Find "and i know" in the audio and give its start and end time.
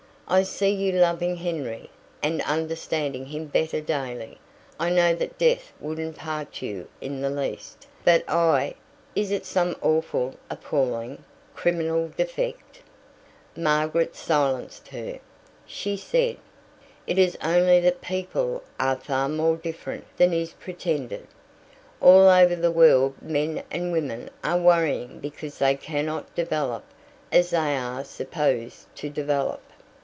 4.79-5.15